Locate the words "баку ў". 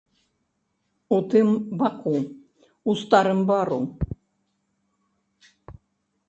1.81-2.91